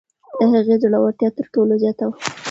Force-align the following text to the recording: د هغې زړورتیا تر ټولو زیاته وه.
د 0.37 0.41
هغې 0.53 0.75
زړورتیا 0.83 1.29
تر 1.37 1.45
ټولو 1.53 1.73
زیاته 1.83 2.03
وه. 2.07 2.15